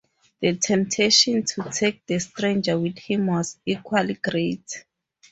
[0.39, 4.83] The temptation to take the stranger with him was equally great.